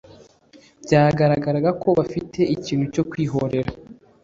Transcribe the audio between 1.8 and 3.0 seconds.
ko bafite ikintu